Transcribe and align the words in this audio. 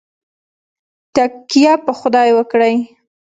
تککیه 1.15 1.73
په 1.85 1.91
خدای 1.99 2.29
وکړئ 2.33 2.75